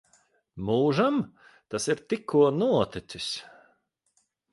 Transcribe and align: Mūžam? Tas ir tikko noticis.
Mūžam? 0.69 1.19
Tas 1.75 1.85
ir 1.95 2.01
tikko 2.13 2.41
noticis. 2.63 3.29